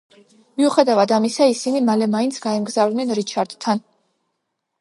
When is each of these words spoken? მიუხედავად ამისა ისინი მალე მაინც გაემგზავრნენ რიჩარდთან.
მიუხედავად 0.61 1.13
ამისა 1.17 1.47
ისინი 1.51 1.81
მალე 1.91 2.07
მაინც 2.15 2.39
გაემგზავრნენ 2.47 3.15
რიჩარდთან. 3.21 3.83